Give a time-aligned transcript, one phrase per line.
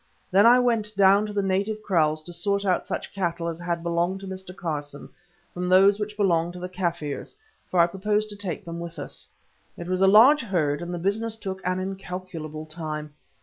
[0.31, 3.83] Then I went down to the native kraals to sort out such cattle as had
[3.83, 4.51] belonged to Mr.
[4.55, 5.09] Carson
[5.53, 7.35] from those which belonged to the Kaffirs,
[7.69, 9.27] for I proposed to take them with us.
[9.77, 13.13] It was a large herd, and the business took an incalculable time.